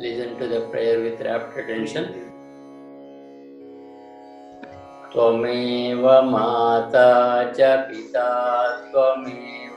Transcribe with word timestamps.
Listen 0.00 0.38
to 0.38 0.48
the 0.48 0.60
prayer 0.70 1.00
with 1.00 1.20
rapt 1.20 1.56
attention. 1.56 2.06
त्वमेव 5.14 6.06
माता 6.30 7.10
च 7.56 7.66
पिता 7.88 8.30
त्वमेव 8.92 9.76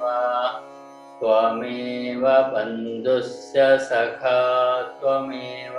त्वमेव 1.20 2.24
बन्धुस्य 2.54 3.68
सखा 3.90 4.42
त्वमेव 5.02 5.78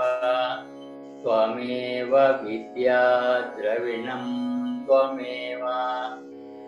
त्वमेव 1.25 2.15
विद्या 2.45 3.03
द्रविणं 3.57 4.25
त्वमेव 4.87 5.67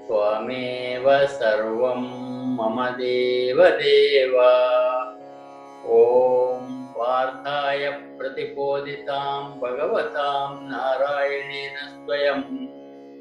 त्वमेव 0.09 1.09
सर्वं 1.39 2.03
मम 2.57 2.85
देवदेव 2.98 4.37
ॐ 6.01 6.34
पार्थाय 6.98 7.89
प्रतिबोधितां 7.89 9.60
भगवतां 9.60 10.64
नारायणेन 10.64 11.78
स्वयं। 11.87 12.42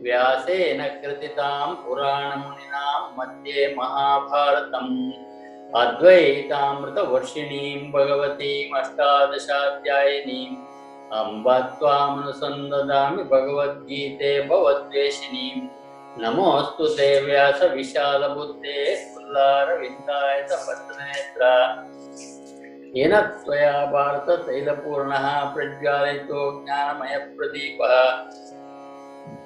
व्यासेन 0.03 0.83
कृतितां 1.03 1.75
पुराणमुनिनां 1.75 3.01
मध्ये 3.19 3.75
महाभारतम्। 3.79 5.13
अद्वैतामृतवर्षिणीं 5.75 7.93
भगवतीम् 7.93 8.79
अष्टादशाध्यायिनीम् 8.79 10.57
अम्ब 11.13 11.79
त्वामनुसन्ददामि 11.79 13.23
भगवद्गीते 13.23 14.49
भवद्वेषिणीं। 14.49 15.69
नमोऽस्तु 16.19 16.87
ते 16.87 17.21
व्यासविशालबुद्धे 17.21 18.97
फुल्लारविन्दाय 18.97 20.43
पत्रनेत्र 20.43 21.43
येन 22.97 23.21
त्वया 23.21 23.87
भारततैलपूर्णः 23.87 25.55
प्रज्वालितो 25.55 26.65
ज्ञानमयप्रदीपः 26.65 28.11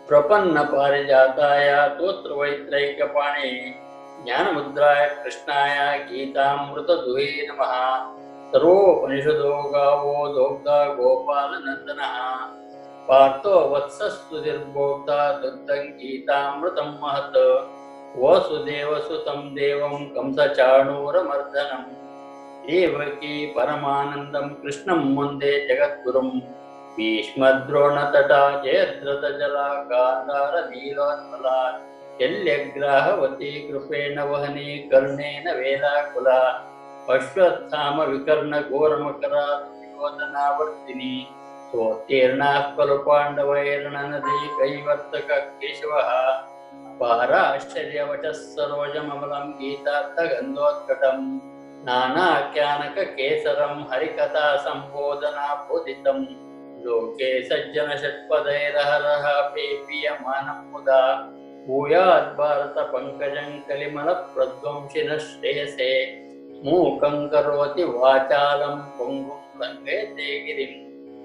प्रपन्नपारिजाताय 0.08 1.88
तोत्रवैत्रैकपाणे, 1.88 3.74
ज्ञानमुद्राय 4.24 5.20
कृष्णाय 5.24 5.98
गीतामृतदुहे 5.98 7.46
नमः। 7.46 7.98
सर्वोपनिषदो 8.48 9.62
गावो 9.62 10.28
दोग्धा 10.28 10.84
गोपालनन्दनः। 10.94 12.34
पार्थो 13.08 13.74
वत्सस्तुतिर्भोक्ता 13.74 15.32
दुग्धं 15.32 15.88
गीतामृतं 15.88 17.00
महत्। 17.02 17.70
वसुदेवसुतं 18.18 19.54
देवं 19.54 20.04
कंसचाणूरमर्दनम्। 20.04 21.97
देवकी 22.67 23.35
परमानन्दं 23.55 24.45
कृष्णं 24.61 25.01
वन्दे 25.15 25.53
जगद्गुरुं 25.69 26.29
भीष्मद्रोणतटा 26.97 28.41
जयद्रथजला 28.63 29.67
गान्धारनीलोत्पला 29.91 31.57
शल्यग्राहवती 32.19 33.51
कृपेण 33.67 34.17
वहनी 34.31 34.67
कर्णेन 34.91 35.45
वेलाकुला 35.59 36.41
अश्वत्थामविकर्णघोरमकरा 37.13 39.45
दुर्योधनावर्तिनी 39.63 41.15
सोत्तीर्णाः 41.71 42.59
खलु 42.77 42.97
पाण्डवैर्णनदी 43.07 44.37
कैवर्तक 44.59 45.29
केशवः 45.61 46.11
पाराश्चर्यवचः 46.99 48.37
सरोजममलं 48.53 49.45
गीतार्थगन्धोत्कटम् 49.59 51.25
नानाख्यानककेसरं 51.88 53.74
हरिकथा 53.92 54.46
सम्बोधनाबोधितं 54.56 56.18
लोके 56.84 57.30
सज्जनषट्पदैरहरः 57.44 59.24
पेपीयमानं 59.54 60.58
मुदा 60.72 61.02
भूयात् 61.68 62.34
भारतपङ्कजं 62.38 63.50
कलिमलप्रध्वंसिनः 63.68 65.18
श्रेयसे 65.18 65.90
मूकं 66.64 67.16
करोति 67.28 67.84
वाचालं 67.84 68.76
पुङ्गुं 68.98 69.42
लङ्घयते 69.60 70.28
गिरिं 70.46 70.72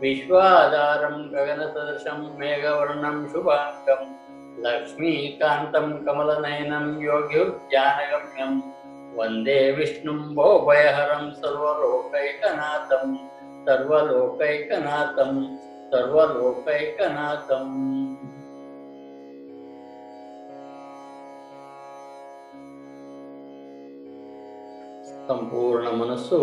विश्वाधारं 0.00 1.34
गगनसदृशं 1.34 2.38
मेघवर्णं 2.38 3.28
शुभाङ्गं। 3.28 4.20
लक्ष्मीकान्तं 4.66 6.04
कमलनयनं 6.04 7.02
योग्युज्ञानगम्यं 7.02 8.79
वन्दे 9.17 9.59
विष्णुं 9.71 10.17
भोभयहरं 10.35 11.25
सर्वलोकैकनाथं 11.33 13.05
सर्वलोकैकनाथं 13.67 15.33
सर्वलोकैकनाथम् 15.91 17.73
ಸಂಪೂರ್ಣ 25.27 25.87
ಮನಸ್ಸು 25.99 26.37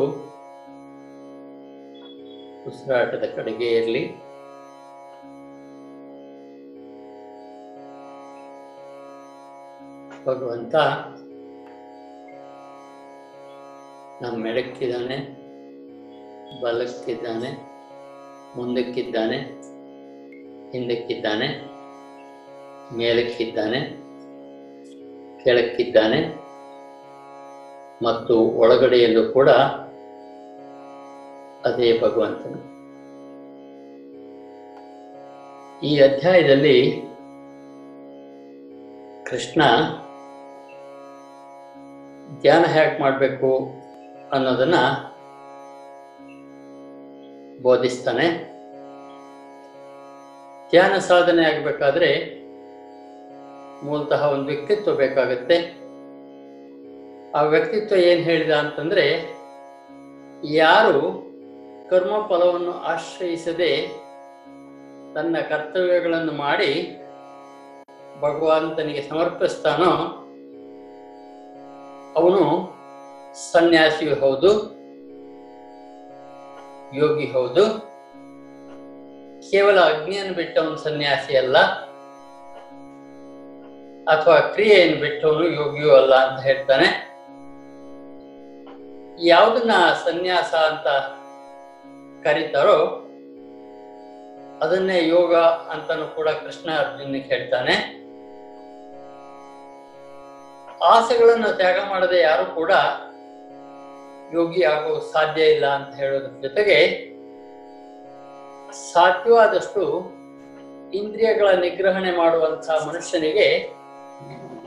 ಉಸಿರಾಟದ 2.68 3.24
ಕಡೆಗೆ 3.36 3.68
ಇರಲಿ 3.76 4.02
ಭಗವಂತ 10.26 10.74
ನಮ್ಮ 14.21 14.47
ಎಡಕ್ಕಿದ್ದಾನೆ 14.47 15.17
ಬಲಕ್ಕಿದ್ದಾನೆ, 16.61 17.49
ಮುಂದಕ್ಕಿದ್ದಾನೆ, 18.57 19.37
ಹಿಂದಕ್ಕಿದ್ದಾನೆ, 20.71 21.47
ಮೇಲಕ್ಕಿದ್ದಾನೆ, 22.97 23.79
ಕೆಳಕ್ಕಿದ್ದಾನೆ 25.43 26.19
ಮತ್ತು 28.05 28.39
ಒಳಗಡೆಯಲ್ಲೂ 28.39 29.33
ಕೂಡ 29.33 29.49
ಅದೇ 31.65 31.99
ಭಗವಂತನು. 31.99 32.59
ಈ 35.87 35.99
ಅಧ್ಯಾಯದಲ್ಲಿ 35.99 37.01
ಕೃಷ್ಣ 39.25 39.61
ಧ್ಯಾನ 42.41 42.65
ಹ್ಯಾಕ್ 42.65 42.99
ಮಾಡಬೇಕು? 42.99 43.49
ಅನ್ನೋದನ್ನ 44.31 44.75
ಬೋಧಿಸ್ತಾನೆ. 47.61 48.57
ಧ್ಯಾನ 50.69 50.97
ಸಾಧನೆ 50.97 51.55
ಆಗಬೇಕಾದ್ರೆ 51.55 52.39
ಮೂಲತಃ 53.85 54.25
ಒಂದು 54.27 54.45
ವ್ಯಕ್ತಿತ್ವ 54.45 54.95
ಬೇಕಾಗುತ್ತೆ. 54.95 55.57
ಆ 57.35 57.41
ವ್ಯಕ್ತಿತ್ವ 57.41 57.95
ಏನು 57.95 58.21
ಹೇಳಿದ 58.21 58.51
ಅಂತಂದ್ರೆ, 58.51 59.37
ಯಾರು 60.43 61.01
ಕರ್ಮ 61.89 62.27
ಫಲವನ್ನು 62.27 62.71
ಆಶ್ರಯಿಸದೆ 62.71 63.87
ತನ್ನ 65.15 65.37
ಕರ್ತವ್ಯಗಳನ್ನು 65.49 66.31
ಮಾಡಿ 66.31 66.97
ಭಗವಂತನಿಗೆ 68.21 69.09
ಸಮರ್ಪಿಸ್ತಾನೋ, 69.09 69.91
ಅವನು 72.15 72.76
ಸನ್ಯಾಸಿಯು 73.41 74.15
ಹೌದು, 74.21 74.51
ಯೋಗಿ 76.99 77.25
ಹೌದು. 77.33 77.63
ಕೇವಲ 79.49 79.77
ಅಗ್ನಿಯನ್ನು 79.91 80.33
ಬಿಟ್ಟವನು 80.39 80.77
ಸನ್ಯಾಸಿ 80.85 81.33
ಅಲ್ಲ, 81.41 81.57
ಅಥವಾ 84.13 84.37
ಕ್ರಿಯೆಯನ್ನು 84.53 84.97
ಬಿಟ್ಟವನು 85.03 85.45
ಯೋಗಿಯೂ 85.59 85.89
ಅಲ್ಲ 85.99 86.13
ಅಂತ 86.27 86.39
ಹೇಳ್ತಾನೆ. 86.49 86.87
ಯಾವುದನ್ನ 89.31 89.73
ಸನ್ಯಾಸ 90.05 90.53
ಅಂತ 90.69 90.87
ಕರೀತಾರೋ, 92.25 92.77
ಅದನ್ನೇ 94.65 94.99
ಯೋಗ 95.15 95.33
ಅಂತಾನು 95.73 96.05
ಕೂಡ 96.17 96.29
ಕೃಷ್ಣ 96.43 96.69
ಅರ್ಜುನಿಗೆ 96.83 97.27
ಹೇಳ್ತಾನೆ. 97.33 97.75
ಆಸೆಗಳನ್ನು 100.93 101.49
ತ್ಯಾಗ 101.59 101.77
ಮಾಡದೆ 101.91 102.17
ಯಾರು 102.21 102.45
ಕೂಡ 102.57 102.71
ಯೋಗಿ 104.33 104.63
ಆಗೋ 104.63 104.99
ಸಾಧ್ಯ 104.99 105.41
ಇಲ್ಲ 105.43 105.65
ಅಂತ 105.65 105.95
ಹೇಳೋದ್ರ 105.95 106.47
ಜೊತೆಗೆ 106.47 107.07
ಸಾಧ್ಯವಾದಷ್ಟು 108.93 110.11
ಇಂದ್ರಿಯಗಳ 110.93 111.49
ನಿಗ್ರಹಣೆ 111.49 112.17
ಮಾಡುವಂತಹ 112.17 112.87
ಮನುಷ್ಯನಿಗೆ 112.87 113.69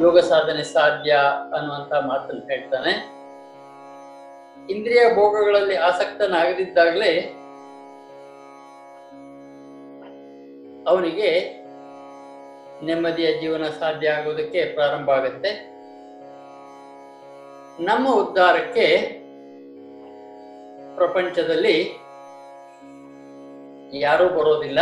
ಯೋಗ 0.00 0.18
ಸಾಧನೆ 0.18 0.62
ಸಾಧ್ಯ 0.62 1.10
ಅನ್ನುವಂತ 1.54 1.92
ಮಾತನ್ನು 1.92 2.48
ಹೇಳ್ತಾನೆ. 2.48 2.92
ಇಂದ್ರಿಯ 4.70 5.14
ಭೋಗಗಳಲ್ಲಿ 5.14 5.76
ಆಸಕ್ತನಾಗದಿದ್ದಾಗಲೇ 5.76 7.36
ಅವನಿಗೆ 10.88 11.60
ನೆಮ್ಮದಿಯ 12.86 13.40
ಜೀವನ 13.40 13.64
ಸಾಧ್ಯ 13.80 14.08
ಆಗೋದಕ್ಕೆ 14.08 14.64
ಪ್ರಾರಂಭ 14.64 15.10
ಆಗುತ್ತೆ. 15.10 15.70
ನಮ್ಮ 17.84 18.14
ಉದ್ಧಾರಕ್ಕೆ 18.14 19.19
ಪ್ರಪಂಚದಲ್ಲಿ 21.00 21.76
ಯಾರೂ 23.98 24.28
ಬರೋದಿಲ್ಲ. 24.28 24.80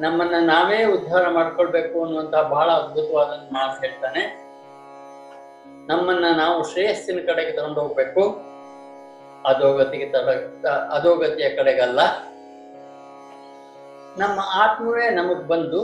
ನಮ್ಮನ್ನ 0.00 0.34
ನಾವೇ 0.40 0.84
ಉದ್ಧಾರ 0.84 1.28
ಮಾಡ್ಕೊಳ್ಬೇಕು 1.28 2.04
ಅನ್ನುವಂತಹ 2.04 2.42
ಬಹಳ 2.42 2.70
ಅದ್ಭುತವಾದ 2.70 3.26
ಮಾತು 3.52 3.80
ಹೇಳ್ತಾನೆ. 3.80 4.22
ನಮ್ಮನ್ನ 5.86 6.24
ನಾವು 6.36 6.70
ಶ್ರೇಯಸ್ಸಿನ 6.70 7.20
ಕಡೆಗೆ 7.26 7.52
ತಗೊಂಡು 7.52 7.80
ಹೋಗ್ಬೇಕು 7.80 8.22
ಅಧೋಗತಿಗೆ 9.48 10.06
ತಡ 10.06 10.28
ಅಧೋಗತಿಯ 10.66 11.48
ಕಡೆಗಲ್ಲ. 11.48 12.00
ನಮ್ಮ 14.18 14.38
ಆತ್ಮವೇ 14.54 15.10
ನಮಗ್ 15.10 15.48
ಬಂದು 15.48 15.80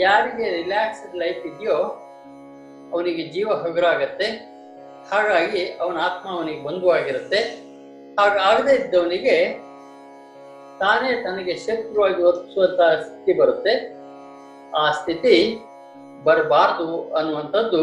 ಯಾರಿಗೆ 0.00 0.56
ರಿಲ್ಯಾಕ್ಸ್ಡ್ 0.56 1.16
ಲೈಫ್ 1.16 1.46
ಇದೆಯೋ 1.46 1.78
ಅವನಿಗೆ 2.92 3.22
ಜೀವ 3.22 3.48
ಹಗುರಾಗತ್ತೆ. 3.54 4.49
ಹಾಗಾಗಿ 5.08 5.66
ಅವನ 5.80 5.96
ಆತ್ಮ 6.00 6.30
ಅವನಿಗೆ 6.30 6.64
ಬಂಧುವಾಗಿರುತ್ತೆ. 6.64 7.40
ಹಾಗಾಗದೇ 8.20 8.74
ಇದ್ದವನಿಗೆ 8.74 9.54
ತಾನೇ 10.78 11.22
ತನಗೆ 11.22 11.56
ಶತ್ರುವಾಗಿ 11.56 12.22
ವರ್ತಿಸುವಂತಹ 12.22 13.00
ಸ್ಥಿತಿ 13.00 13.32
ಬರುತ್ತೆ. 13.38 13.74
ಆ 14.70 14.92
ಸ್ಥಿತಿ 14.92 15.58
ಬರಬಾರದು 16.24 17.14
ಅನ್ನುವಂಥದ್ದು 17.14 17.82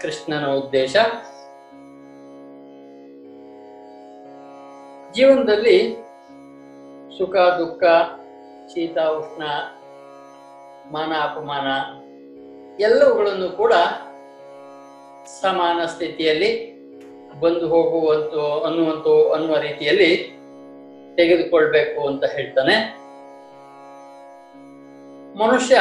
ಕೃಷ್ಣನ 0.00 0.46
ಉದ್ದೇಶ. 0.46 0.96
ಜೀವನದಲ್ಲಿ 5.14 5.78
ಸುಖ, 7.18 7.36
ದುಃಖ, 7.36 7.82
ಶೀತ, 8.74 8.98
ಉಷ್ಣ, 8.98 9.42
ಮಾನ, 10.92 11.12
ಅಪಮಾನ 11.22 11.68
ಎಲ್ಲವುಗಳನ್ನು 12.82 13.48
ಕೂಡ 13.56 13.72
ಸಮಾನ 15.26 15.86
ಸ್ಥಿತಿಯಲ್ಲಿ 15.86 16.72
ಬಂದು 17.40 17.68
ಹೋಗುವಂತ 17.68 18.64
ಅನ್ನುವಂತ 18.66 19.32
ಅನ್ನುವ 19.34 19.56
ರೀತಿಯಲ್ಲಿ 19.56 20.16
ತೆಗೆದುಕೊಳ್ಬೇಕು 21.16 22.06
ಅಂತ 22.06 22.24
ಹೇಳ್ತಾನೆ. 22.24 23.02
ಮನುಷ್ಯ 25.38 25.80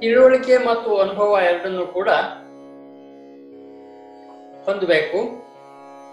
ತಿಳುವಳಿಕೆ 0.00 0.58
ಮತ್ತು 0.58 0.96
ಅನುಭವ 0.96 1.38
ಎರಡನ್ನೂ 1.44 1.86
ಕೂಡ 1.86 2.08
ಹೊಂದಬೇಕು. 4.64 5.18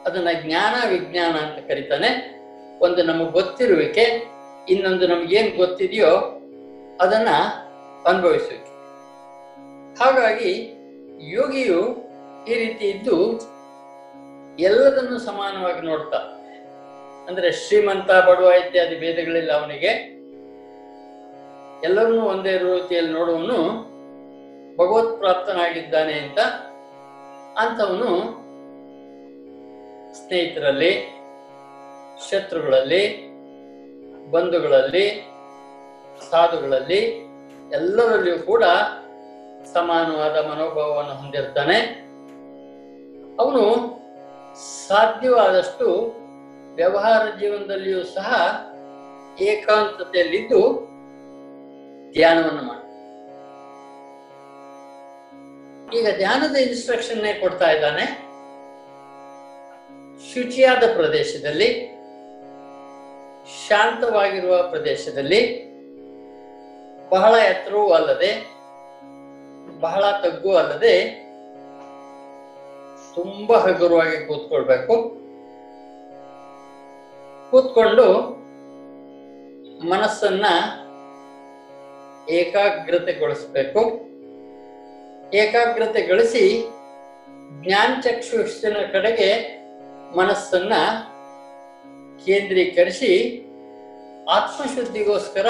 ಅದನ್ನ 0.06 0.28
ಜ್ಞಾನ 0.42 0.90
ವಿಜ್ಞಾನ 0.90 1.36
ಅಂತ 1.36 1.68
ಕರೀತಾನೆ. 1.68 2.40
ಒಂದು 2.80 3.04
ನಮಗೆ 3.04 3.32
ಗೊತ್ತಿರುವಿಕೆ, 3.32 4.28
ಇನ್ನೊಂದು 4.70 5.08
ನಮಗೇನು 5.08 5.58
ಗೊತ್ತಿದೆಯೋ 5.58 6.42
ಅದನ್ನ 7.02 7.28
ಅನುಭವಿಸುವಿಕೆ. 8.06 8.70
ಹಾಗಾಗಿ 10.04 10.79
ಯೋಗಿಯು 11.36 11.80
ಈ 12.50 12.54
ರೀತಿ 12.54 12.86
ಇದ್ದು 12.88 13.18
ಎಲ್ಲದನ್ನು 14.68 15.18
ಸಮಾನವಾಗಿ 15.20 15.82
ನೋಡ್ತಾ, 15.88 16.20
ಅಂದ್ರೆ 17.28 17.52
ಶ್ರೀಮಂತ, 17.52 18.10
ಬಡವ 18.28 18.52
ಇತ್ಯಾದಿ 18.62 18.96
ಭೇದಗಳಿಲ್ಲ 18.96 19.52
ಅವನಿಗೆ. 19.60 19.92
ಎಲ್ಲರನ್ನೂ 21.88 22.24
ಒಂದೇ 22.26 22.54
ರೀತಿಯಲ್ಲಿ 22.58 23.12
ನೋಡುವನು 23.14 23.60
ಭಗವತ್ 24.78 25.14
ಪ್ರಾಪ್ತನಾಗಿದ್ದಾನೆ 25.20 26.14
ಅಂತ 26.20 26.40
ಅಂಥವನು 27.64 28.12
ಸ್ನೇಹಿತರಲ್ಲಿ, 30.20 30.92
ಶತ್ರುಗಳಲ್ಲಿ, 32.30 33.04
ಬಂಧುಗಳಲ್ಲಿ, 34.32 35.06
ಸಾಧುಗಳಲ್ಲಿ, 36.32 37.02
ಎಲ್ಲರಲ್ಲಿಯೂ 37.72 38.40
ಕೂಡ 38.40 38.64
ಸಮಾನವಾದ 39.66 40.38
ಮನೋಭಾವವನ್ನು 40.46 41.14
ಹೊಂದಿರ್ತಾನೆ. 41.14 41.78
ಅವನು 43.40 43.64
ಸಾಧ್ಯವಾದಷ್ಟು 44.88 46.16
ವ್ಯವಹಾರ 46.76 47.40
ಜೀವನದಲ್ಲಿಯೂ 47.40 48.04
ಸಹ 48.04 48.30
ಏಕಾಂತತೆಯಲ್ಲಿದ್ದು 49.40 50.62
ಧ್ಯಾನವನ್ನು 52.12 52.62
ಮಾಡ 52.62 52.78
ಈಗ 55.96 56.18
ಧ್ಯಾನದ 56.18 56.56
ಇನ್ಸ್ಟ್ರಕ್ಷನ್ನೇ 56.56 57.34
ಕೊಡ್ತಾ 57.34 57.72
ಇದ್ದಾನೆ. 57.72 58.30
ಶುಚಿಯಾದ 60.34 60.84
ಪ್ರದೇಶದಲ್ಲಿ, 60.96 61.70
ಶಾಂತವಾಗಿರುವ 63.68 64.70
ಪ್ರದೇಶದಲ್ಲಿ 64.70 65.70
ಬಹಳ 67.10 67.34
ಎತ್ತರವೂ 67.34 67.92
ಅಲ್ಲದೆ 67.92 68.59
ಬಹಳ 69.80 70.04
ತಗ್ಗು 70.12 70.56
ಅಲ್ಲದೆ 70.56 70.96
ತುಂಬಾ 73.16 73.58
ಹಗುರವಾಗಿ 73.58 74.28
ಕೂತ್ಕೊಳ್ಬೇಕು. 74.28 74.96
ಕೂತ್ಕೊಂಡು 77.52 78.08
ಮನಸ್ಸನ್ನ 79.90 80.46
ಏಕಾಗ್ರತೆಗೊಳಿಸ್ಬೇಕು. 82.30 83.80
ಏಕಾಗ್ರತೆಗೊಳಿಸಿ 85.36 86.70
ಜ್ಞಾನ 87.64 88.02
ಚಕ್ಷುಷನ 88.02 88.78
ಕಡೆಗೆ 88.92 89.60
ಮನಸ್ಸನ್ನ 90.18 90.74
ಕೇಂದ್ರೀಕರಿಸಿ 92.26 93.46
ಆತ್ಮಶುದ್ಧಿಗೋಸ್ಕರ 94.30 95.46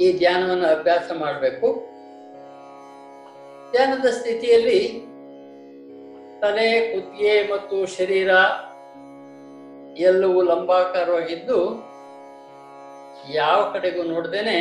ಈ 0.00 0.18
ಧ್ಯಾನವನ್ನು 0.18 0.66
ಅಭ್ಯಾಸ 0.66 1.10
ಮಾಡಬೇಕು. 1.18 1.90
ಧ್ಯಾನದ 3.72 4.06
ಸ್ಥಿತಿಯಲ್ಲಿ 4.10 4.80
ತಲೆ 6.42 6.68
ಕುತ್ತಿಗೆ 6.90 7.34
ಮತ್ತು 7.52 7.76
ಶರೀರ 7.96 8.30
ಎಲ್ಲವೂ 10.08 10.40
ಲಂಬಾಕಾರವಾಗಿದ್ದು, 10.42 11.58
ಯಾವ 13.34 13.58
ಕಡೆಗೂ 13.72 14.02
ನೋಡ್ದೇನೆ 14.02 14.58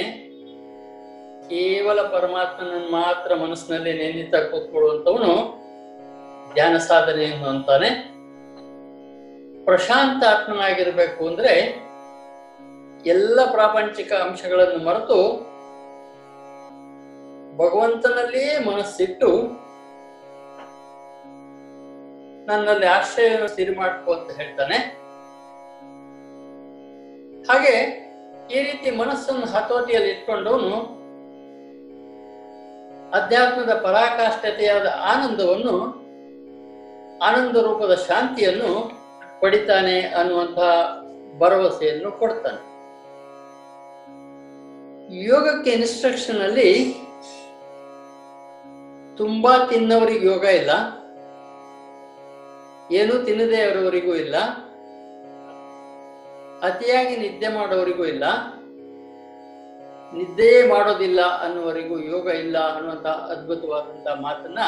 ಕೇವಲ 1.50 2.00
ಪರಮಾತ್ಮನ 2.16 2.80
ಮಾತ್ರ 2.92 3.36
ಮನಸ್ಸಿನಲ್ಲಿ 3.36 3.94
ನೆನ್ನಿತ 3.94 4.36
ಕೂತ್ಕೊಳ್ಳುವಂಥವನು 4.52 5.32
ಧ್ಯಾನ 6.54 6.76
ಸಾಧನೆಯನ್ನು 6.90 7.48
ಅಂತಾನೆ. 7.50 7.90
ಪ್ರಶಾಂತ 9.66 10.22
ಆತ್ಮನಾಗಿರ್ಬೇಕು 10.34 11.22
ಅಂದ್ರೆ 11.28 11.54
ಎಲ್ಲ 13.06 13.40
ಪ್ರಾಪಂಚಿಕ 13.52 14.12
ಅಂಶಗಳನ್ನು 14.28 14.80
ಮರೆತು 14.86 15.20
ಭಗವಂತನಲ್ಲಿಯೇ 17.60 18.54
ಮನಸ್ಸಿಟ್ಟು 18.70 19.30
ನನ್ನಲ್ಲಿ 22.48 22.88
ಆಶ್ರಯವನ್ನು 22.98 23.50
ಸಿರಿ 23.56 23.74
ಮಾಡ್ಕೋ 23.76 24.10
ಅಂತ 24.14 24.30
ಹೇಳ್ತಾನೆ. 24.40 24.78
ಹಾಗೆ 27.50 27.74
ಈ 28.56 28.60
ರೀತಿ 28.68 28.90
ಮನಸ್ಸನ್ನು 29.02 29.48
ಹತೋಟಿಯಲ್ಲಿ 29.54 30.10
ಇಟ್ಕೊಂಡವನು 30.10 30.72
ಅಧ್ಯಾತ್ಮದ 33.18 33.74
ಪರಾಕಾಷ್ಠತೆಯಾದ 33.86 34.88
ಆನಂದವನ್ನು 35.12 35.76
ಆನಂದ 37.28 37.56
ರೂಪದ 37.68 37.94
ಶಾಂತಿಯನ್ನು 38.08 38.72
ಪಡಿತಾನೆ 39.42 39.98
ಅನ್ನುವಂತಹ 40.20 40.72
ಭರವಸೆಯನ್ನು 41.40 42.12
ಕೊಡ್ತಾನೆ. 42.22 42.62
ಯೋಗಕ್ಕೆ 45.28 45.72
ಇನ್ಸ್ಟ್ರಕ್ಷನ್ 45.72 46.42
ಅಲ್ಲಿ 46.48 46.70
ತುಂಬಾ 49.20 49.66
ತಿನ್ನವರಿಗೆ 49.70 50.28
ಯೋಗ 50.28 50.44
ಇಲ್ಲ. 50.44 50.70
ಏನು 52.92 53.26
ತಿನ್ನದೇ 53.26 53.62
ಇರೋವರಿಗೂ 53.62 54.16
ಇಲ್ಲ. 54.16 54.38
ಅತಿಯಾಗಿ 56.64 57.18
ನಿದ್ದೆ 57.18 57.48
ಮಾಡೋವರಿಗೂ 57.48 58.06
ಇಲ್ಲ. 58.06 58.24
ನಿದ್ದೆಯೇ 60.14 60.68
ಮಾಡೋದಿಲ್ಲ 60.68 61.22
ಅನ್ನುವರಿಗೂ 61.22 62.00
ಯೋಗ 62.00 62.28
ಇಲ್ಲ 62.28 62.76
ಅನ್ನುವಂತ 62.76 63.08
ಅದ್ಭುತವಾದಂತ 63.08 64.08
ಮಾತನ್ನ 64.08 64.60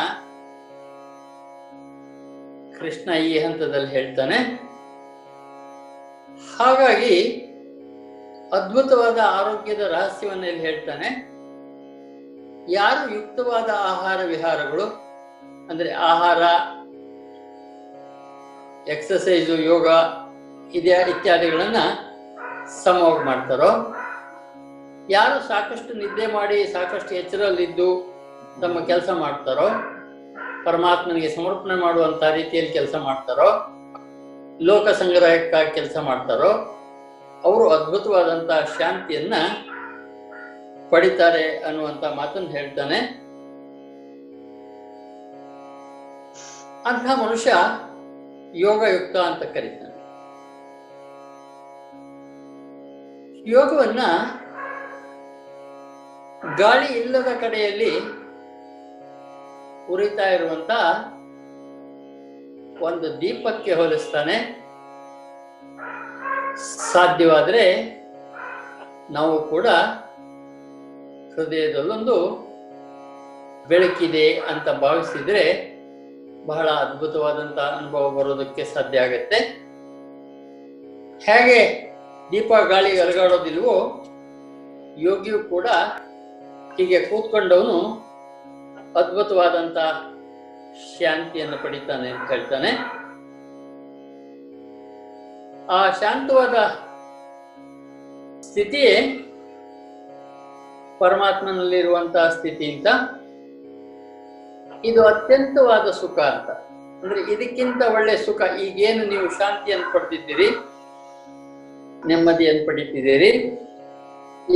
ಕೃಷ್ಣ 2.80 3.14
ಈ 3.14 3.40
ಹಂತದಲ್ಲಿ 3.40 3.88
ಹೇಳ್ತಾನೆ. 3.88 4.38
ಹಾಗಾಗಿ 6.58 7.32
ಅದ್ಭುತವಾದ 8.54 9.20
ಆರೋಗ್ಯದ 9.26 9.80
ರಹಸ್ಯವನ್ನು 9.80 10.48
ಇಲ್ಲಿ 10.48 10.62
ಹೇಳ್ತಾನೆ. 10.62 11.31
ಯಾರು 12.70 13.16
ಯುಕ್ತವಾದ 13.16 13.70
ಆಹಾರ 13.70 14.20
ವಿಹಾರಗಳು? 14.24 14.86
ಅಂದ್ರೆ 15.70 15.94
ಆಹಾರ 15.94 16.42
ಎಕ್ಸಸೈಸು 18.90 19.54
ಯೋಗ 19.54 19.88
ಇದೆ 20.74 20.90
ಇತ್ಯಾದಿಗಳನ್ನ 20.90 21.76
ಸಮವಾಗಿ 22.84 23.24
ಮಾಡ್ತಾರೋ, 23.26 23.96
ಯಾರು 25.10 25.48
ಸಾಕಷ್ಟು 25.48 25.94
ನಿದ್ದೆ 25.94 26.28
ಮಾಡಿ, 26.28 26.68
ಸಾಕಷ್ಟು 26.68 27.16
ಎಚ್ಚರಲ್ಲಿದ್ದು 27.16 27.90
ತಮ್ಮ 28.62 28.86
ಕೆಲಸ 28.86 29.10
ಮಾಡ್ತಾರೋ, 29.10 29.68
ಪರಮಾತ್ಮನಿಗೆ 30.66 31.36
ಸಮರ್ಪಣೆ 31.36 31.76
ಮಾಡುವಂತ 31.76 32.24
ರೀತಿಯಲ್ಲಿ 32.24 32.74
ಕೆಲಸ 32.74 32.96
ಮಾಡ್ತಾರೋ 32.96 33.50
ಲೋಕ 34.62 34.88
ಸಂಗ್ರಹಕ್ಕಾಗಿ 34.88 35.72
ಕೆಲಸ 35.72 35.98
ಮಾಡ್ತಾರೋ, 35.98 36.52
ಅವರು 37.44 37.70
ಅದ್ಭುತವಾದಂತಹ 37.70 38.78
ಶಾಂತಿಯನ್ನ 38.80 39.34
ಪಡಿತಾರೆ 40.92 41.60
ಅನ್ನುವಂತ 41.60 42.04
ಮಾತನ್ನು 42.04 42.50
ಹೇಳ್ತಾನೆ. 42.50 42.98
ಅಂತಹ 46.86 47.26
ಮನುಷ್ಯ 47.26 47.54
ಯೋಗಯುಕ್ತ 48.54 49.18
ಅಂತ 49.18 49.44
ಕರೀತಾನೆ. 49.44 49.92
ಯೋಗವನ್ನ 53.50 54.00
ಗಾಳಿ 56.56 56.86
ಇಲ್ಲದ 56.86 57.28
ಕಡೆಯಲ್ಲಿ 57.42 58.00
ಉರಿತಾ 59.88 60.30
ಇರುವಂತ 60.30 60.72
ಒಂದು 62.84 63.22
ದೀಪಕ್ಕೆ 63.22 63.74
ಹೋಲಿಸ್ತಾನೆ. 63.74 64.62
ಸಾಧ್ಯವಾದರೆ 66.94 67.66
ನಾವು 69.10 69.50
ಕೂಡ 69.50 69.68
ಹೃದಯದಲ್ಲೊಂದು 71.36 72.16
ಬೆಳಕಿದೆ 73.68 74.40
ಅಂತ 74.40 74.70
ಭಾವಿಸಿದ್ರೆ 74.70 75.72
ಬಹಳ 76.46 76.70
ಅದ್ಭುತವಾದಂತ 76.70 77.60
ಅನುಭವ 77.60 78.10
ಬರೋದಕ್ಕೆ 78.10 78.64
ಸಾಧ್ಯ 78.64 79.00
ಆಗತ್ತೆ. 79.00 79.40
ಹೇಗೆ 81.26 81.92
ದೀಪ 82.32 82.52
ಗಾಳಿ 82.68 83.00
ಅಲಗಾಡೋದಿಲ್ವೋ 83.00 83.76
ಯೋಗಿಯು 84.98 85.50
ಕೂಡ 85.50 85.68
ಹೀಗೆ 86.78 87.06
ಕೂತ್ಕೊಂಡವನು 87.06 87.78
ಅದ್ಭುತವಾದಂತ 88.96 89.78
ಶಾಂತಿಯನ್ನು 91.00 91.64
ಪಡಿತಾನೆ 91.64 92.10
ಅಂತ 92.10 92.32
ಹೇಳ್ತಾನೆ. 92.32 93.02
ಆ 95.72 95.92
ಶಾಂತವಾದ 95.92 96.56
ಸ್ಥಿತಿಯೇ 98.42 98.96
ಪರಮಾತ್ಮನಲ್ಲಿರುವಂತಹ 101.02 102.30
ಸ್ಥಿತಿ 102.30 102.72
ಅಂತ? 102.72 102.88
ಇದು 104.86 105.06
ಅತ್ಯಂತವಾದ 105.06 105.92
ಸುಖ 105.92 106.20
ಅಂತ. 106.20 106.50
ಅಂದ್ರೆ 107.04 107.34
ಇದಕ್ಕಿಂತ 107.34 107.82
ಒಳ್ಳೆ 107.94 108.18
ಸುಖ, 108.18 108.42
ಈಗೇನು 108.42 109.06
ನೀವು 109.06 109.30
ಶಾಂತಿಯನ್ನು 109.30 109.94
ಪಡ್ತಿದ್ದೀರಿ 109.94 110.50
ನೆಮ್ಮದಿಯನ್ನು 112.08 112.68
ಪಡಿತಿದ್ದೀರಿ? 112.68 113.30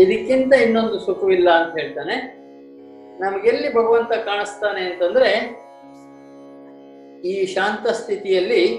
ಇದಕ್ಕಿಂತ 0.01 0.53
ಇನ್ನೊಂದು 0.53 0.99
ಸುಖವಿಲ್ಲ 0.99 1.49
ಅಂತ 1.49 1.79
ಹೇಳ್ತಾನೆ. 1.79 2.15
ನಮಗೆಲ್ಲಿ 3.19 3.73
ಭಗವಂತ 3.73 4.13
ಕಾಣಿಸ್ತಾನೆ 4.13 4.81
ಅಂತಂದ್ರೆ, 4.81 5.31
ಈ 7.27 7.45
ಶಾಂತ 7.45 7.87
ಸ್ಥಿತಿಯಲ್ಲಿ 7.87 8.77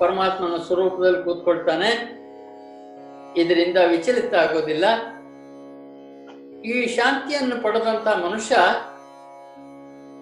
ಪರಮಾತ್ಮನ 0.00 0.56
ಸ್ವರೂಪದಲ್ಲಿ 0.66 1.22
ಕೂತ್ಕೊಳ್ತಾನೆ. 1.24 2.20
ಇದರಿಂದ 3.36 3.76
ವಿಚಲಿತ 3.86 4.34
ಆಗೋದಿಲ್ಲ. 4.34 4.84
ಈ 6.64 6.78
ಶಾಂತಿಯನ್ನು 6.94 7.56
ಪಡೆದಂತ 7.62 8.08
ಮನುಷ್ಯ 8.24 8.54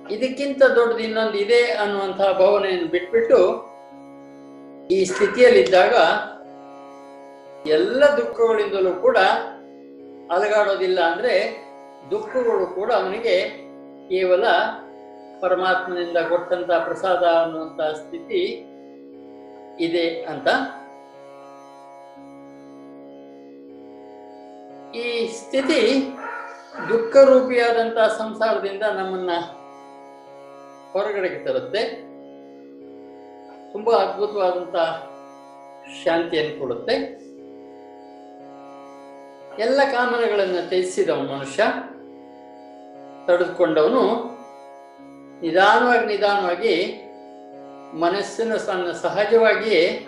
ಇದಕ್ಕಿಂತ 0.07 0.61
ದೊಡ್ಡದು 0.77 1.03
ಇನ್ನೊಂದು 1.07 1.39
ಇದೆ 1.39 1.63
ಅನ್ನುವಂತಹ 1.81 2.29
ಭಾವನೆಯನ್ನು 2.39 2.89
ಬಿಟ್ಬಿಟ್ಟು 2.89 3.39
ಈ 4.91 4.99
ಸ್ಥಿತಿಯಲ್ಲಿದ್ದಾಗ 5.05 5.95
ಎಲ್ಲ 7.71 8.03
ದುಃಖಗಳಿಂದಲೂ 8.19 8.93
ಕೂಡ 9.03 9.19
ಅಲಗಾಡೋದಿಲ್ಲ 10.35 11.01
ಅಂದ್ರೆ 11.09 11.35
ದುಃಖಗಳು 12.11 12.67
ಕೂಡ 12.75 12.91
ಅವನಿಗೆ 12.93 13.37
ಕೇವಲ 14.09 14.45
ಪರಮಾತ್ಮನಿಂದ 15.41 16.19
ಕೊಟ್ಟಂತ 16.29 16.71
ಪ್ರಸಾದ 16.85 17.25
ಅನ್ನುವಂತ 17.41 17.81
ಸ್ಥಿತಿ 17.99 18.43
ಇದೆ 19.81 20.07
ಅಂತ 20.25 20.49
ಈ 24.95 25.27
ಸ್ಥಿತಿ 25.27 26.09
ದುಃಖ 26.89 27.17
ರೂಪಿಯಾದಂತಹ 27.17 28.07
ಸಂಸಾರದಿಂದ 28.07 28.83
ನಮ್ಮನ್ನ 28.83 29.31
ಹೊರಗಡೆಗೆ 30.93 31.45
ತರುತ್ತೆ. 31.45 31.83
ತುಂಬಾ 33.73 33.93
ಅದ್ಭುತವಾದಂತ 33.93 34.77
ಶಾಂತಿಯನ್ನು 36.05 36.61
ಕೊಡುತ್ತೆ. 36.61 36.95
ಎಲ್ಲ 39.59 39.81
ಕಾಮನೆಗಳನ್ನು 39.93 40.69
ತ್ಯಜಿಸಿದ 40.69 41.11
ಮನುಷ್ಯ, 41.11 41.63
ತಡೆದುಕೊಂಡವನು 43.27 44.05
ನಿಧಾನವಾಗಿ 45.41 46.07
ನಿಧಾನವಾಗಿ 46.07 47.03
ಮನಸ್ಸಿನ 47.95 48.57
ಸಣ್ಣ 48.57 48.93
ಸಹಜವಾಗಿಯೇ 48.93 50.07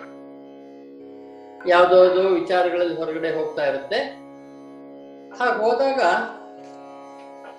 ಯಾವುದಾವುದೋ 1.67 2.21
ವಿಚಾರಗಳಲ್ಲಿ 2.21 2.95
ಹೊರಗಡೆ 2.95 3.35
ಹೋಗ್ತಾ 3.35 3.65
ಇರುತ್ತೆ. 3.65 4.20
ಹಾಗೆ 5.39 5.63
ಹೋದಾಗ 5.63 6.01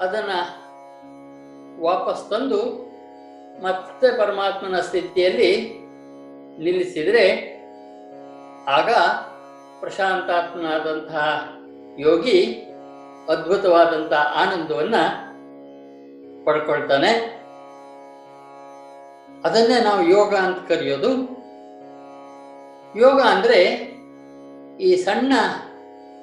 ಅದನ್ನ 0.00 0.31
ವಾಪಸ್ 1.83 2.31
ತಂದು 2.31 2.62
ಮತ್ತೆ 3.62 4.19
ಪರಮಾತ್ಮನ 4.19 4.81
ಸ್ಥಿತಿಯಲ್ಲಿ 4.81 5.69
ನಿಲ್ಲಿಸಿದರೆ 6.59 7.26
ಆಗ 8.69 8.91
ಪ್ರಶಾಂತಾತ್ಮನಾದಂತಹ 9.81 11.49
ಯೋಗಿ 11.99 12.38
ಅದ್ಭುತವಾದಂತಹ 13.29 14.35
ಆನಂದವನ್ನ 14.37 14.95
ಪಡ್ಕೊಳ್ತಾನೆ. 16.45 17.43
ಅದನ್ನೇ 19.45 19.81
ನಾವು 19.81 20.02
ಯೋಗ 20.02 20.35
ಅಂತ 20.35 20.69
ಕರೆಯೋದು. 20.69 21.11
ಯೋಗ 22.99 23.21
ಅಂದ್ರೆ 23.21 23.61
ಈ 24.81 24.97
ಸಣ್ಣ 24.97 25.33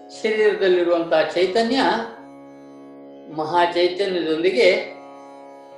ಶರೀರದಲ್ಲಿರುವಂತಹ 0.09 1.21
ಚೈತನ್ಯ 1.21 1.79
ಮಹಾ 3.35 3.65
ಚೈತನ್ಯದೊಂದಿಗೆ 3.65 4.99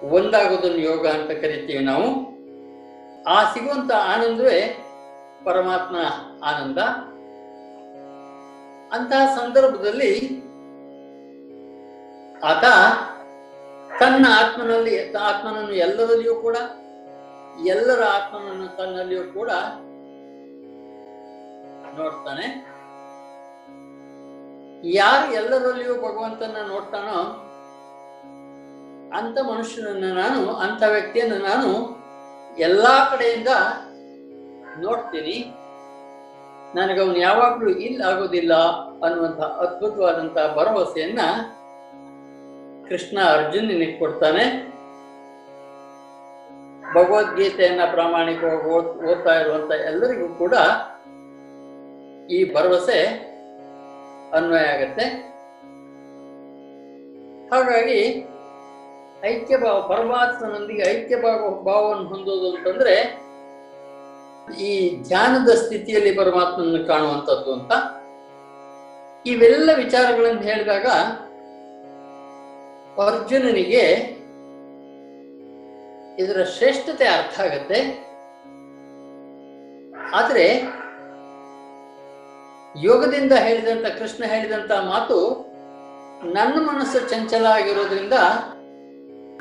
ಒಂದಾಗೋದನ್ನು 0.10 0.78
ಯೋಗ 0.78 1.08
ಅಂತ 1.08 1.32
ಕರಿತೀವಿ 1.32 1.84
ನಾವು. 1.84 2.32
ಆ 3.24 3.54
ಸಿಗುವಂತ 3.54 3.92
ಆನಂದವೇ 3.92 4.86
ಪರಮಾತ್ಮ 5.46 5.96
ಆನಂದ. 6.44 6.78
ಅಂತಹ 8.92 9.36
ಸಂದರ್ಭದಲ್ಲಿ 9.36 10.42
ಆತ 12.44 12.64
ತನ್ನ 14.00 14.26
ಆತ್ಮನಲ್ಲಿ, 14.30 15.14
ಆತ್ಮನನ್ನು 15.14 15.72
ಎಲ್ಲರಲ್ಲಿಯೂ 15.72 16.36
ಕೂಡ, 16.36 16.58
ಎಲ್ಲರ 17.66 18.04
ಆತ್ಮನನ್ನು 18.04 18.78
ತನ್ನಲ್ಲಿಯೂ 18.78 19.24
ಕೂಡ 19.24 19.50
ನೋಡ್ತಾನೆ. 22.00 22.71
ಯಾರು 24.84 25.34
ಎಲ್ಲರಲ್ಲಿಯೂ 25.34 25.96
ಭಗವಂತನ 25.96 26.58
ನೋಡ್ತಾನೋ 26.68 27.48
ಅಂತ 29.18 29.38
ಮನುಷ್ಯನನ್ನ 29.52 30.20
ನಾನು, 30.20 30.56
ಅಂತ 30.56 30.84
ವ್ಯಕ್ತಿಯನ್ನು 30.84 31.36
ನಾನು 31.36 32.02
ಎಲ್ಲಾ 32.58 33.10
ಕಡೆಯಿಂದ 33.12 33.48
ನೋಡ್ತೀನಿ. 34.78 35.56
ನನಗವನು 36.76 37.18
ಯಾವಾಗಲೂ 37.18 37.70
ಆಗೋದಿಲ್ಲ 38.04 38.54
ಅನ್ನುವಂತಹ 39.06 39.46
ಅದ್ಭುತವಾದಂತಹ 39.46 40.56
ಭರವಸೆಯನ್ನ 40.58 41.20
ಕೃಷ್ಣ 42.90 43.20
ಅರ್ಜುನನಿಗೆ 43.20 44.00
ಕೊಡ್ತಾನೆ. 44.00 44.72
ಭಗವದ್ಗೀತೆಯನ್ನ 46.94 47.82
ಪ್ರಾಮಾಣಿಕವಾಗಿ 47.92 48.70
ಓದ್, 48.70 49.12
ಓದ್ತಾ 49.12 49.34
ಇರುವಂತ 49.40 49.72
ಎಲ್ಲರಿಗೂ 49.72 50.36
ಕೂಡ 50.36 50.54
ಈ 52.32 52.54
ಭರವಸೆ 52.54 53.31
ಅನ್ವಯ 54.34 54.60
ಆಗತ್ತೆ. 54.60 55.06
ಹಾಗಾಗಿ 57.50 58.28
ಐಕ್ಯ 59.26 59.58
ಭಾವ, 59.58 59.82
ಪರಮಾತ್ಮನೊಂದಿಗೆ 59.82 60.82
ಐಕ್ಯ 60.92 61.16
ಭಾವ, 61.16 61.64
ಭಾವವನ್ನು 61.64 62.10
ಹೊಂದೋದು 62.10 62.56
ಅಂತಂದ್ರೆ 62.56 63.22
ಈ 64.60 65.04
ಧ್ಯಾನದ 65.04 65.50
ಸ್ಥಿತಿಯಲ್ಲಿ 65.50 66.12
ಪರಮಾತ್ಮನ 66.12 66.84
ಕಾಣುವಂಥದ್ದು 66.88 67.54
ಅಂತ. 67.54 67.72
ಇವೆಲ್ಲ 69.26 69.70
ವಿಚಾರಗಳನ್ನು 69.76 70.42
ಹೇಳಿದಾಗ 70.42 70.86
ಅರ್ಜುನನಿಗೆ 73.02 73.84
ಇದರ 76.20 76.44
ಶ್ರೇಷ್ಠತೆ 76.44 77.06
ಅರ್ಥ 77.06 77.40
ಆಗತ್ತೆ. 77.40 78.12
ಆದ್ರೆ 80.14 80.64
ಯೋಗದಿಂದ 82.76 83.34
ಹೇಳಿದಂತ, 83.34 83.86
ಕೃಷ್ಣ 83.86 84.24
ಹೇಳಿದಂತ 84.24 84.72
ಮಾತು 84.72 85.48
ನನ್ನ 86.24 86.70
ಮನಸ್ಸು 86.70 87.10
ಚಂಚಲ 87.10 87.46
ಆಗಿರೋದ್ರಿಂದ 87.46 88.14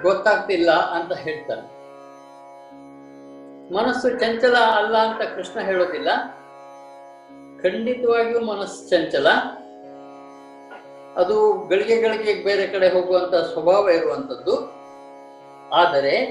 ಗೊತ್ತಾಗ್ತಿಲ್ಲ 0.02 0.70
ಅಂತ 0.70 1.12
ಹೇಳ್ತಾನೆ 1.12 1.80
ಮನಸ್ಸು 3.74 4.10
ಚಂಚಲ 4.18 4.54
ಅಲ್ಲ 4.54 4.96
ಅಂತ 4.98 5.22
ಕೃಷ್ಣ 5.22 5.60
ಹೇಳೋದಿಲ್ಲ. 5.60 6.08
ಖಂಡಿತವಾಗಿಯೂ 7.62 8.40
ಮನಸ್ಸು 8.40 8.88
ಚಂಚಲ. 8.88 9.28
ಅದು 11.16 11.52
ಗಳಿಗೆ 11.68 12.00
ಗಳಿಗೆ 12.00 12.44
ಬೇರೆ 12.44 12.66
ಕಡೆ 12.66 12.88
ಹೋಗುವಂತ 12.88 13.34
ಸ್ವಭಾವ 13.34 13.88
ಇರುವಂಥದ್ದು 13.88 14.56
ಆದರೆ 15.74 16.24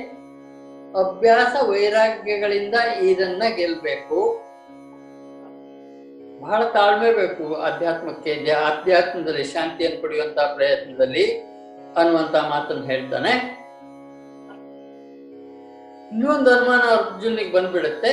ಅಭ್ಯಾಸ 0.99 1.69
ವೈರಾಗ್ಯಗಳಿಂದ 1.69 2.75
ಇದನ್ನ 3.01 3.43
ಗೆಲ್ಬೇಕು. 3.55 4.38
ಬಹಳ 6.49 6.63
ತಾಳ್ಮೆ 6.63 7.13
ಬೇಕು 7.13 7.55
ಅಧ್ಯಾತ್ಮಕ್ಕೆ 7.55 8.31
ಅಧ್ಯಾತ್ಮದಲ್ಲಿ 8.51 9.43
ಶಾಂತಿಯನ್ನು 9.43 10.01
ಪಡೆಯುವಂತ 10.01 10.39
ಪ್ರಯತ್ನದಲ್ಲಿ 10.39 11.25
ಅನ್ನುವಂತ 11.97 12.35
ಮಾತನ್ನು 12.35 12.85
ಹೇಳ್ತಾನೆ. 12.85 13.33
ಇನ್ನೊಂದು 16.11 16.49
ಅನುಮಾನ 16.55 16.79
ಅರ್ಜುನಿಗೆ 16.79 17.51
ಬಂದ್ಬಿಡುತ್ತೆ. 17.51 18.11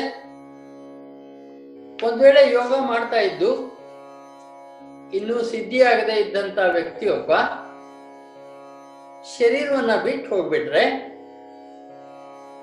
ಒಂದ್ 2.06 2.22
ವೇಳೆ 2.22 2.54
ಯೋಗ 2.54 2.72
ಮಾಡ್ತಾ 2.78 3.16
ಇದ್ದು, 3.16 3.50
ಇನ್ನೂ 5.14 5.42
ಸಿದ್ಧಿಯಾಗದೆ 5.42 6.14
ಇದ್ದಂತ 6.14 6.58
ವ್ಯಕ್ತಿಯೊಬ್ಬ 6.58 7.32
ಶರೀರವನ್ನ 9.38 9.96
ಬಿಟ್ಟು 9.96 10.36
ಹೋಗ್ಬಿಟ್ರೆ 10.36 10.84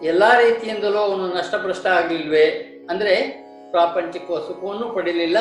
ಎಲ್ಲಾ 0.03 0.29
ರೀತಿಯಿಂದಲೂ 0.39 0.97
ಅವನು 0.97 1.27
ನಷ್ಟಭ್ರಷ್ಟ 1.27 1.87
ಆಗ್ಲಿಲ್ವೇ? 1.87 2.45
ಅಂದ್ರೆ 2.89 3.42
ಪ್ರಾಪಂಚಿಕ 3.73 4.27
ಸುಖವನ್ನು 4.47 4.87
ಪಡೀಲಿಲ್ಲ, 4.95 5.37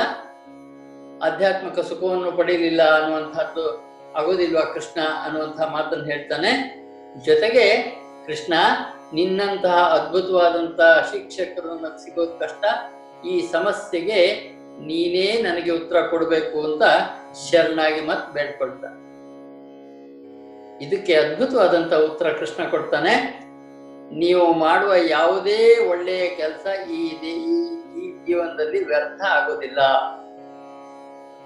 ಆಧ್ಯಾತ್ಮಿಕ 1.27 1.81
ಸುಖವನ್ನು 1.89 2.31
ಪಡೀಲಿಲ್ಲ 2.39 2.83
ಅನ್ನುವಂಥದ್ದು 2.99 3.65
ಆಗೋದಿಲ್ವಾ 4.19 4.63
ಕೃಷ್ಣ 4.75 5.01
ಅನ್ನುವಂಥ 5.25 5.61
ಮಾತನ್ನು 5.75 6.07
ಹೇಳ್ತಾನೆ. 6.13 6.51
ಜೊತೆಗೆ 7.27 7.67
ಕೃಷ್ಣ, 8.27 8.55
ನಿನ್ನಂತಹ 9.19 9.79
ಅದ್ಭುತವಾದಂತಹ 9.97 10.93
ಶಿಕ್ಷಕರು 11.13 11.69
ನನಗೆ 11.75 12.01
ಸಿಗೋದು 12.05 12.35
ಕಷ್ಟ. 12.43 12.65
ಈ 13.31 13.35
ಸಮಸ್ಯೆಗೆ 13.53 14.21
ನೀನೇ 14.89 15.27
ನನಗೆ 15.47 15.71
ಉತ್ತರ 15.71 15.99
ಕೊಡಬೇಕು 16.13 16.59
ಅಂತ 16.69 16.85
ಶರಣಾಗಿ 17.45 18.01
ಮತ್ 18.09 18.27
ಬೇಡ್ಕೊಳ್ತ. 18.37 18.85
ಇದಕ್ಕೆ 20.85 21.15
ಅದ್ಭುತವಾದಂತ 21.15 21.93
ಉತ್ತರ 22.09 22.29
ಕೃಷ್ಣ 22.41 22.63
ಕೊಡ್ತಾನೆ. 22.71 23.15
ನೀವು 24.23 24.47
ಮಾಡುವ 24.65 24.93
ಯಾವುದೇ 25.09 25.61
ಒಳ್ಳೆಯ 25.91 26.25
ಕೆಲಸ 26.41 26.67
ಈ 26.99 27.03
ಜೀವನದಲ್ಲಿ 28.27 28.85
ವ್ಯರ್ಥ 28.85 29.23
ಆಗೋದಿಲ್ಲ. 29.23 29.79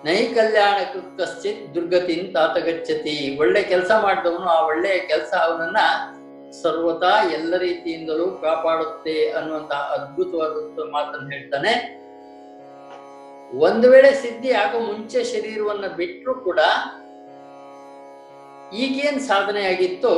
ನೈಕಲ್ಯಾಣ 0.04 0.78
ಕಶ್ಚಿತ್ 1.18 1.74
ದುರ್ಗತಿನ್ 1.74 2.34
ತಾತಗಚ್ಚತಿ. 2.34 3.36
ಒಳ್ಳೆ 3.40 3.62
ಕೆಲಸ 3.62 3.90
ಮಾಡಿದವನು 4.02 4.48
ಆ 4.48 4.66
ಒಳ್ಳೆ 4.66 4.98
ಕೆಲಸ 4.98 5.34
ಅವನನ್ನ 5.34 5.76
ಸರ್ವತಾ 6.62 7.32
ಎಲ್ಲ 7.32 7.56
ರೀತಿಯಿಂದಲೂ 7.56 8.26
ಕಾಪಾಡುತ್ತೆ 8.30 9.30
ಅನ್ನುವಂತಹ 9.30 9.76
ಅದ್ಭುತವಾದಂತ 9.76 10.78
ಮಾತನ್ನು 10.90 11.30
ಹೇಳ್ತಾನೆ. 11.30 11.72
ಒಂದು 13.58 13.90
ವೇಳೆ 13.90 14.14
ಸಿದ್ಧಿ 14.14 14.52
ಆಗೋ 14.52 14.78
ಮುಂಚೆ 14.80 15.24
ಶರೀರವನ್ನ 15.24 15.86
ಬಿಟ್ಟರು 15.86 16.34
ಕೂಡ 16.34 16.60
ಈಗೇನ್ 18.74 19.20
ಸಾಧನೆ 19.20 19.66
ಆಗಿತ್ತು 19.66 20.12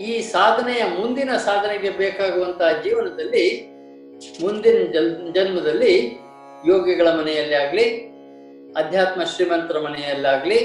ಈ 0.00 0.22
ಸಾಧನೆಯ 0.22 0.82
ಮುಂದಿನ 0.98 1.36
ಸಾಧನೆಗೆ 1.36 1.90
ಬೇಕಾಗುವಂತಹ 1.90 2.70
ಜೀವನದಲ್ಲಿ 2.82 3.46
ಮುಂದಿನ 4.42 4.78
ಜನ್ಮದಲ್ಲಿ 5.36 5.94
ಯೋಗಿಗಳ 6.66 7.08
ಮನೆಯಲ್ಲಿ 7.10 7.54
ಆಗ್ಲಿ, 7.54 7.86
ಅಧ್ಯಾತ್ಮ 8.76 9.20
ಶ್ರೀಮಂತರ 9.24 9.78
ಮನೆಯಲ್ಲಾಗ್ಲಿ, 9.78 10.58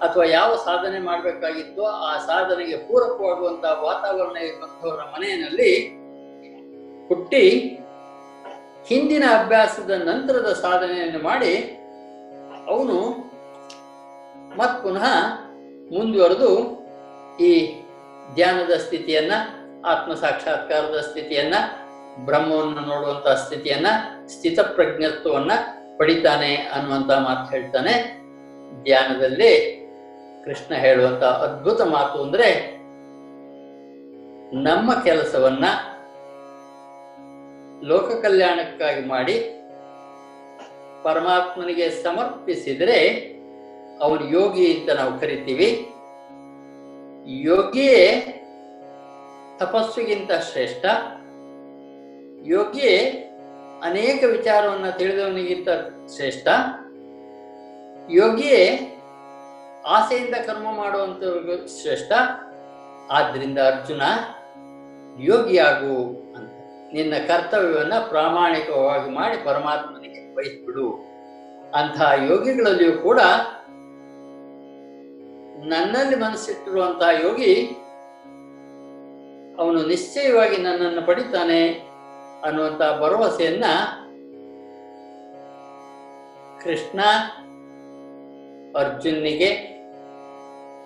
ಅಥವಾ 0.00 0.24
ಯಾವ 0.24 0.50
ಸಾಧನೆ 0.64 0.98
ಮಾಡಬೇಕಾಗಿತ್ತೋ 0.98 1.82
ಆ 1.82 2.12
ಸಾಧನೆಗೆ 2.26 2.76
ಪೂರಕವಾಗುವಂತಹ 2.76 3.72
ವಾತಾವರಣ 3.84 4.36
ಇರುವಂತಹವರ 4.36 5.02
ಮನೆಯಲ್ಲಿ 5.14 5.72
ಹುಟ್ಟಿ 7.08 7.42
ಹಿಂದಿನ 8.88 9.24
ಅಭ್ಯಾಸದ 9.40 9.90
ನಂತರದ 9.90 10.52
ಸಾಧನೆಯನ್ನು 10.52 11.18
ಮಾಡಿ 11.18 11.52
ಅವನು 12.68 12.96
ಮತ್ 14.56 14.82
ಪುನಃ 14.82 15.04
ಮುಂದುವರೆದು 15.90 16.50
ಈ 17.40 17.52
ಧ್ಯಾನದ 18.34 18.74
ಸ್ಥಿತಿಯನ್ನ 18.76 19.32
ಆತ್ಮ 19.86 20.14
ಸಾಕ್ಷಾತ್ಕಾರದ 20.14 21.00
ಸ್ಥಿತಿಯನ್ನ 21.00 21.54
ಬ್ರಹ್ಮವನ್ನು 22.24 22.80
ನೋಡುವಂತಹ 22.80 23.34
ಸ್ಥಿತಿಯನ್ನ, 23.34 23.86
ಸ್ಥಿತಪ್ರಜ್ಞತ್ವವನ್ನ 24.26 25.52
ಪಡಿತಾನೆ 25.98 26.56
ಅನ್ನುವಂತ 26.56 27.10
ಮಾತು 27.10 27.50
ಹೇಳ್ತಾನೆ. 27.50 28.20
ಧ್ಯಾನದಲ್ಲಿ 28.82 29.80
ಕೃಷ್ಣ 30.44 30.74
ಹೇಳುವಂತ 30.74 31.24
ಅದ್ಭುತ 31.24 31.80
ಮಾತು 31.80 32.22
ಅಂದ್ರೆ, 32.22 32.80
ನಮ್ಮ 34.64 34.94
ಕೆಲಸವನ್ನ 34.94 35.64
ಲೋಕ 37.82 38.12
ಕಲ್ಯಾಣಕ್ಕಾಗಿ 38.22 39.08
ಮಾಡಿ 39.08 39.34
ಪರಮಾತ್ಮನಿಗೆ 41.02 41.90
ಸಮರ್ಪಿಸಿದರೆ 41.90 43.08
ಅವನು 44.02 44.28
ಯೋಗಿ 44.28 44.80
ಅಂತ 44.80 44.90
ನಾವು 44.90 45.20
ಕರಿತೀವಿ. 45.20 45.92
ಯೋಗಿಯೇ 47.26 48.26
ತಪಸ್ವಿಗಿಂತ 49.58 50.30
ಶ್ರೇಷ್ಠ 50.52 50.84
ಯೋಗಿಯೇ 52.44 53.00
ಅನೇಕ 53.82 54.24
ವಿಚಾರವನ್ನ 54.24 54.90
ತಿಳಿದವನಿಗಿಂತ 54.90 55.68
ಶ್ರೇಷ್ಠ. 56.16 56.48
ಯೋಗಿಯೇ 58.10 58.96
ಆಸೆಯಿಂದ 59.86 60.34
ಕರ್ಮ 60.34 60.76
ಮಾಡುವಂಥವ್ರಿಗೂ 60.76 61.66
ಶ್ರೇಷ್ಠ. 61.82 62.12
ಆದ್ದರಿಂದ 63.10 63.58
ಅರ್ಜುನ 63.58 64.02
ಯೋಗಿಯಾಗು 65.18 66.06
ಅಂತ. 66.36 66.50
ನಿನ್ನ 66.92 67.14
ಕರ್ತವ್ಯವನ್ನ 67.26 67.92
ಪ್ರಾಮಾಣಿಕವಾಗಿ 68.08 69.10
ಮಾಡಿ 69.10 69.44
ಪರಮಾತ್ಮನಿಗೆ 69.44 70.34
ವಹಿಸ್ಬಿಡು. 70.34 70.92
ಅಂತಹ 71.74 72.12
ಯೋಗಿಗಳಲ್ಲಿಯೂ 72.30 72.92
ಕೂಡ 72.92 73.20
ನನ್ನಲ್ಲಿ 75.64 76.16
ಮನಸ್ಸಿಟ್ಟಿರುವಂತಹ 76.16 77.24
ಯೋಗಿ 77.24 77.66
ಅವನು 79.58 79.86
ನಿಶ್ಚಯವಾಗಿ 79.86 80.56
ನನ್ನನ್ನು 80.56 81.06
ಪಡಿತಾನೆ. 81.06 81.89
ಅನ್ನುವಂತ 82.44 82.82
ಭರವಸೆಯನ್ನ 83.00 83.64
ಕೃಷ್ಣ 86.62 87.00
ಅರ್ಜುನಿಗೆ 88.78 89.50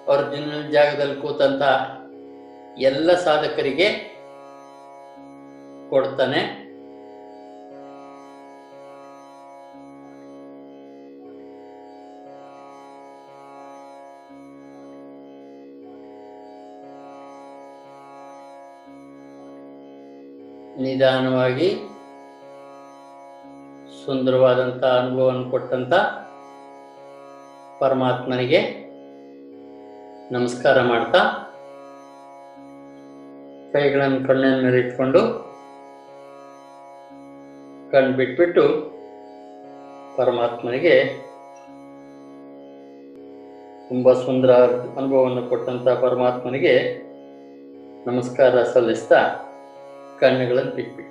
ಅರ್ಜುನ 0.08 0.68
ಜಾಗದಲ್ಲಿ 0.70 1.20
ಕೂತಂತ 1.20 1.62
ಎಲ್ಲ 2.78 3.14
ಸಾಧಕರಿಗೆ 3.14 3.88
ಕೊಡ್ತಾನೆ. 5.90 6.63
ನಿಧಾನವಾಗಿ 20.84 21.68
ಸುಂದರವಾದಂಥ 23.98 24.82
ಅನುಭವವನ್ನು 24.94 25.44
ಕೊಟ್ಟಂತ 25.50 25.94
ಪರಮಾತ್ಮನಿಗೆ 27.80 28.60
ನಮಸ್ಕಾರ 30.32 30.76
ಮಾಡ್ತಾ 30.82 31.20
ಕೈಗಳನ್ನು 33.72 34.20
ಕಣ್ಣಿನ 34.26 34.56
ಮೇಲೆ 34.64 34.78
ಇಟ್ಕೊಂಡು 34.78 35.20
ಕಣ್ಣು 37.92 38.12
ಬಿಟ್ಬಿಟ್ಟು 38.16 38.64
ಪರಮಾತ್ಮನಿಗೆ 40.16 40.94
ತುಂಬ 43.88 44.12
ಸುಂದರ 44.20 44.52
ಅನುಭವವನ್ನು 44.96 45.42
ಕೊಟ್ಟಂತ 45.48 45.88
ಪರಮಾತ್ಮನಿಗೆ 46.02 46.74
ನಮಸ್ಕಾರ 48.06 48.62
ಸಲ್ಲಿಸ್ತಾ 48.72 49.20
ಕಣ್ಣುಗಳನ್ನು 50.20 50.72
ಬಿಟ್ಬಿಟ್ಟು 50.74 51.03